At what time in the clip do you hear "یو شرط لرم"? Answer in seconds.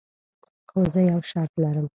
1.11-1.87